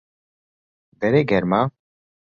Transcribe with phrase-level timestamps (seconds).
[0.99, 1.61] دەرێ گەرمە؟